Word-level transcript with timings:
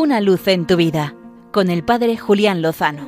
Una 0.00 0.22
luz 0.22 0.48
en 0.48 0.66
tu 0.66 0.76
vida 0.76 1.14
con 1.52 1.68
el 1.68 1.84
Padre 1.84 2.16
Julián 2.16 2.62
Lozano. 2.62 3.06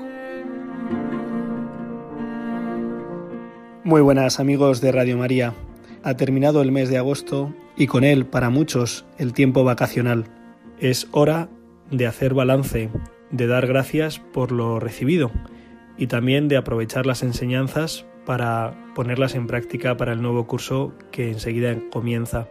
Muy 3.83 4.02
buenas 4.02 4.38
amigos 4.38 4.83
de 4.83 4.92
Radio 4.92 5.17
María. 5.17 5.55
Ha 6.02 6.18
terminado 6.18 6.60
el 6.60 6.70
mes 6.70 6.91
de 6.91 6.99
agosto 6.99 7.55
y 7.78 7.86
con 7.86 8.05
él, 8.05 8.27
para 8.27 8.50
muchos, 8.50 9.07
el 9.16 9.32
tiempo 9.32 9.64
vacacional. 9.64 10.27
Es 10.80 11.09
hora 11.12 11.48
de 11.91 12.06
hacer 12.06 12.34
balance, 12.34 12.91
de 13.30 13.46
dar 13.46 13.66
gracias 13.66 14.18
por 14.18 14.52
lo 14.52 14.79
recibido 14.79 15.30
y 15.96 16.09
también 16.09 16.46
de 16.46 16.59
aprovechar 16.59 17.06
las 17.06 17.22
enseñanzas 17.22 18.04
para 18.27 18.93
ponerlas 18.95 19.34
en 19.34 19.46
práctica 19.46 19.96
para 19.96 20.12
el 20.12 20.20
nuevo 20.20 20.46
curso 20.46 20.93
que 21.11 21.30
enseguida 21.30 21.74
comienza. 21.90 22.48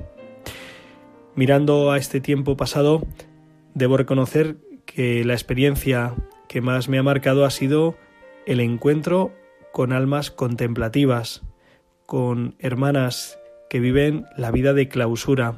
Mirando 1.36 1.92
a 1.92 2.00
este 2.00 2.22
tiempo 2.22 2.58
pasado, 2.58 3.04
debo 3.74 3.98
reconocer 3.98 4.58
que 4.86 5.24
la 5.24 5.34
experiencia 5.34 6.16
que 6.48 6.62
más 6.62 6.90
me 6.90 6.98
ha 6.98 7.04
marcado 7.04 7.46
ha 7.46 7.50
sido 7.50 7.96
el 8.46 8.60
encuentro 8.60 9.34
con 9.72 9.94
almas 9.94 10.32
contemplativas, 10.32 11.44
con 12.06 12.56
hermanas 12.60 13.40
que 13.70 13.80
viven 13.80 14.26
la 14.36 14.52
vida 14.52 14.74
de 14.74 14.90
clausura, 14.90 15.56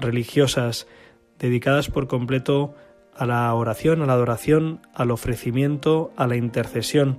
religiosas, 0.00 0.86
dedicadas 1.38 1.88
por 1.88 2.08
completo 2.08 2.74
a 3.16 3.26
la 3.26 3.52
oración, 3.54 4.02
a 4.02 4.06
la 4.06 4.12
adoración, 4.12 4.80
al 4.94 5.10
ofrecimiento, 5.10 6.12
a 6.16 6.26
la 6.26 6.36
intercesión, 6.36 7.18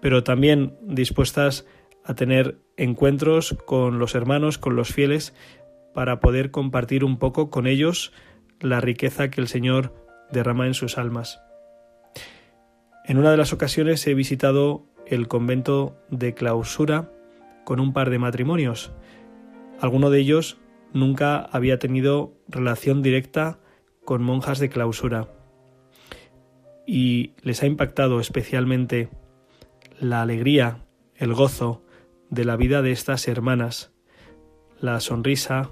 pero 0.00 0.24
también 0.24 0.76
dispuestas 0.82 1.66
a 2.04 2.14
tener 2.14 2.58
encuentros 2.76 3.56
con 3.64 3.98
los 3.98 4.14
hermanos, 4.14 4.58
con 4.58 4.76
los 4.76 4.92
fieles, 4.92 5.34
para 5.94 6.18
poder 6.18 6.50
compartir 6.50 7.04
un 7.04 7.18
poco 7.18 7.50
con 7.50 7.66
ellos 7.66 8.12
la 8.64 8.80
riqueza 8.80 9.28
que 9.28 9.42
el 9.42 9.46
Señor 9.46 9.92
derrama 10.32 10.66
en 10.66 10.74
sus 10.74 10.96
almas. 10.96 11.40
En 13.04 13.18
una 13.18 13.30
de 13.30 13.36
las 13.36 13.52
ocasiones 13.52 14.04
he 14.06 14.14
visitado 14.14 14.86
el 15.06 15.28
convento 15.28 15.98
de 16.10 16.32
clausura 16.32 17.12
con 17.64 17.78
un 17.78 17.92
par 17.92 18.08
de 18.08 18.18
matrimonios. 18.18 18.90
Alguno 19.80 20.08
de 20.08 20.20
ellos 20.20 20.56
nunca 20.94 21.36
había 21.36 21.78
tenido 21.78 22.32
relación 22.48 23.02
directa 23.02 23.58
con 24.06 24.22
monjas 24.22 24.58
de 24.58 24.70
clausura 24.70 25.28
y 26.86 27.34
les 27.42 27.62
ha 27.62 27.66
impactado 27.66 28.18
especialmente 28.20 29.10
la 30.00 30.22
alegría, 30.22 30.78
el 31.16 31.34
gozo 31.34 31.82
de 32.30 32.44
la 32.46 32.56
vida 32.56 32.80
de 32.80 32.92
estas 32.92 33.28
hermanas, 33.28 33.92
la 34.80 35.00
sonrisa, 35.00 35.68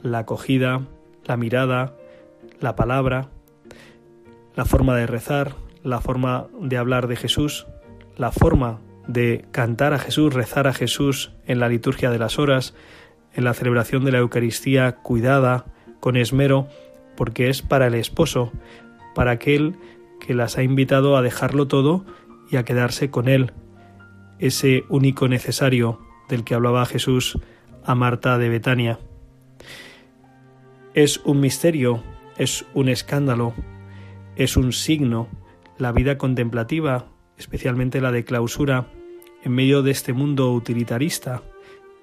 la 0.00 0.20
acogida, 0.20 0.86
la 1.24 1.36
mirada, 1.36 1.96
la 2.60 2.76
palabra, 2.76 3.30
la 4.54 4.64
forma 4.64 4.96
de 4.96 5.06
rezar, 5.06 5.54
la 5.82 6.00
forma 6.00 6.46
de 6.60 6.76
hablar 6.76 7.06
de 7.06 7.16
Jesús, 7.16 7.66
la 8.16 8.32
forma 8.32 8.80
de 9.06 9.44
cantar 9.52 9.92
a 9.92 9.98
Jesús, 9.98 10.34
rezar 10.34 10.66
a 10.66 10.72
Jesús 10.72 11.32
en 11.46 11.60
la 11.60 11.68
liturgia 11.68 12.10
de 12.10 12.18
las 12.18 12.38
horas, 12.38 12.74
en 13.34 13.44
la 13.44 13.54
celebración 13.54 14.04
de 14.04 14.12
la 14.12 14.18
Eucaristía 14.18 14.96
cuidada, 14.96 15.66
con 16.00 16.16
esmero, 16.16 16.68
porque 17.16 17.48
es 17.48 17.62
para 17.62 17.86
el 17.86 17.94
esposo, 17.94 18.52
para 19.14 19.32
aquel 19.32 19.76
que 20.20 20.34
las 20.34 20.58
ha 20.58 20.62
invitado 20.62 21.16
a 21.16 21.22
dejarlo 21.22 21.66
todo 21.66 22.04
y 22.50 22.56
a 22.56 22.64
quedarse 22.64 23.10
con 23.10 23.28
él, 23.28 23.52
ese 24.38 24.84
único 24.88 25.28
necesario 25.28 26.00
del 26.28 26.44
que 26.44 26.54
hablaba 26.54 26.86
Jesús 26.86 27.38
a 27.84 27.94
Marta 27.94 28.38
de 28.38 28.48
Betania. 28.48 28.98
Es 30.94 31.18
un 31.24 31.40
misterio, 31.40 32.02
es 32.38 32.66
un 32.74 32.88
escándalo, 32.88 33.54
es 34.36 34.56
un 34.56 34.72
signo, 34.72 35.28
la 35.78 35.92
vida 35.92 36.18
contemplativa, 36.18 37.06
especialmente 37.36 38.00
la 38.00 38.12
de 38.12 38.24
clausura, 38.24 38.88
en 39.42 39.52
medio 39.52 39.82
de 39.82 39.90
este 39.90 40.12
mundo 40.12 40.52
utilitarista 40.52 41.42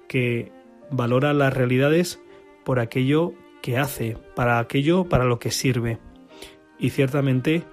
que 0.08 0.52
valora 0.90 1.34
las 1.34 1.52
realidades 1.52 2.20
por 2.64 2.78
aquello 2.78 3.34
que 3.62 3.78
hace, 3.78 4.16
para 4.34 4.58
aquello 4.58 5.08
para 5.08 5.24
lo 5.24 5.38
que 5.38 5.50
sirve. 5.50 5.98
Y 6.78 6.90
ciertamente 6.90 7.64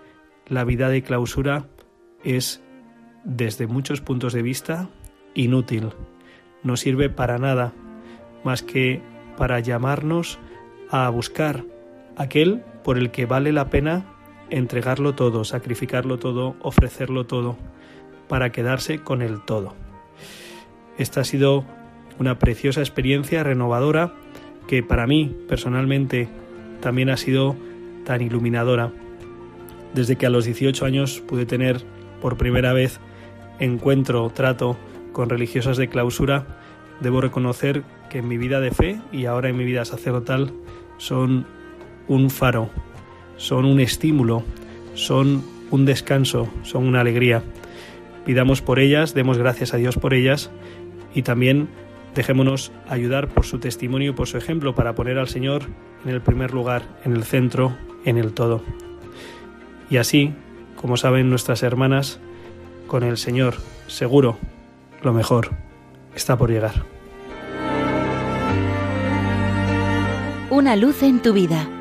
la 0.47 0.63
vida 0.63 0.89
de 0.89 1.03
clausura 1.03 1.67
es, 2.23 2.61
desde 3.23 3.67
muchos 3.67 4.01
puntos 4.01 4.33
de 4.33 4.41
vista, 4.41 4.89
inútil. 5.33 5.89
No 6.63 6.75
sirve 6.77 7.09
para 7.09 7.37
nada 7.37 7.73
más 8.43 8.63
que 8.63 9.01
para 9.37 9.59
llamarnos 9.59 10.39
a 10.89 11.09
buscar 11.09 11.63
aquel 12.21 12.63
por 12.83 12.97
el 12.97 13.11
que 13.11 13.25
vale 13.25 13.51
la 13.51 13.69
pena 13.69 14.05
entregarlo 14.49 15.15
todo, 15.15 15.43
sacrificarlo 15.43 16.19
todo, 16.19 16.55
ofrecerlo 16.61 17.25
todo, 17.25 17.57
para 18.27 18.51
quedarse 18.51 18.99
con 18.99 19.21
el 19.21 19.41
todo. 19.41 19.73
Esta 20.97 21.21
ha 21.21 21.23
sido 21.23 21.65
una 22.19 22.37
preciosa 22.37 22.81
experiencia 22.81 23.43
renovadora 23.43 24.13
que 24.67 24.83
para 24.83 25.07
mí 25.07 25.35
personalmente 25.47 26.29
también 26.79 27.09
ha 27.09 27.17
sido 27.17 27.55
tan 28.05 28.21
iluminadora. 28.21 28.91
Desde 29.93 30.15
que 30.15 30.25
a 30.25 30.29
los 30.29 30.45
18 30.45 30.85
años 30.85 31.21
pude 31.21 31.45
tener 31.45 31.81
por 32.21 32.37
primera 32.37 32.73
vez 32.73 32.99
encuentro, 33.59 34.29
trato 34.29 34.77
con 35.11 35.29
religiosas 35.29 35.77
de 35.77 35.89
clausura, 35.89 36.45
debo 36.99 37.21
reconocer 37.21 37.83
que 38.09 38.19
en 38.19 38.27
mi 38.27 38.37
vida 38.37 38.59
de 38.59 38.71
fe 38.71 39.01
y 39.11 39.25
ahora 39.25 39.49
en 39.49 39.57
mi 39.57 39.65
vida 39.65 39.85
sacerdotal 39.85 40.53
son 40.97 41.45
un 42.07 42.29
faro, 42.29 42.69
son 43.37 43.65
un 43.65 43.79
estímulo, 43.79 44.43
son 44.93 45.43
un 45.71 45.85
descanso, 45.85 46.49
son 46.63 46.87
una 46.87 47.01
alegría. 47.01 47.43
Pidamos 48.25 48.61
por 48.61 48.79
ellas, 48.79 49.13
demos 49.13 49.37
gracias 49.37 49.73
a 49.73 49.77
Dios 49.77 49.97
por 49.97 50.13
ellas 50.13 50.51
y 51.15 51.23
también 51.23 51.69
dejémonos 52.13 52.71
ayudar 52.87 53.29
por 53.29 53.45
su 53.45 53.59
testimonio 53.59 54.11
y 54.11 54.13
por 54.13 54.27
su 54.27 54.37
ejemplo 54.37 54.75
para 54.75 54.93
poner 54.93 55.17
al 55.17 55.27
Señor 55.27 55.63
en 56.05 56.11
el 56.11 56.21
primer 56.21 56.53
lugar, 56.53 56.83
en 57.03 57.15
el 57.15 57.23
centro, 57.23 57.75
en 58.05 58.17
el 58.17 58.33
todo. 58.33 58.61
Y 59.89 59.97
así, 59.97 60.33
como 60.75 60.97
saben 60.97 61.29
nuestras 61.29 61.63
hermanas, 61.63 62.19
con 62.87 63.03
el 63.03 63.17
Señor, 63.17 63.55
seguro, 63.87 64.37
lo 65.01 65.13
mejor 65.13 65.51
está 66.15 66.37
por 66.37 66.51
llegar. 66.51 66.83
Una 70.49 70.75
luz 70.75 71.01
en 71.01 71.21
tu 71.21 71.33
vida 71.33 71.80